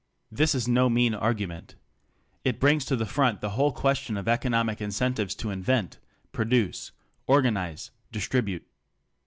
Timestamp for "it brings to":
2.43-2.95